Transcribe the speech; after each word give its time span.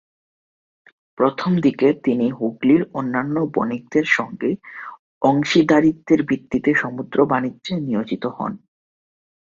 প্রথমদিকে 1.17 1.87
তিনি 2.03 2.27
হুগলির 2.31 2.81
অন্যান্য 2.93 3.35
বণিকদের 3.55 4.05
সঙ্গে 4.11 4.49
অংশীদারিত্বের 5.21 6.19
ভিত্তিতে 6.23 6.71
সমুদ্র-বাণিজ্যে 6.75 7.73
নিয়োজিত 7.79 8.23
হন। 8.37 8.51